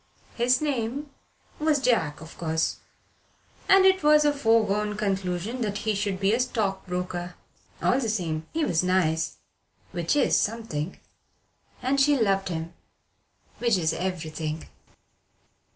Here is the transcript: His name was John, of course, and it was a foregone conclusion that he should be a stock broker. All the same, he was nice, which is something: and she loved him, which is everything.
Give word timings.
His 0.33 0.61
name 0.61 1.11
was 1.59 1.79
John, 1.79 2.15
of 2.21 2.35
course, 2.35 2.77
and 3.69 3.85
it 3.85 4.01
was 4.01 4.25
a 4.25 4.33
foregone 4.33 4.97
conclusion 4.97 5.61
that 5.61 5.77
he 5.77 5.93
should 5.93 6.19
be 6.19 6.33
a 6.33 6.39
stock 6.39 6.87
broker. 6.87 7.35
All 7.83 7.99
the 7.99 8.09
same, 8.09 8.47
he 8.51 8.65
was 8.65 8.81
nice, 8.83 9.35
which 9.91 10.15
is 10.15 10.35
something: 10.35 10.99
and 11.83 12.01
she 12.01 12.17
loved 12.17 12.49
him, 12.49 12.73
which 13.59 13.77
is 13.77 13.93
everything. 13.93 14.67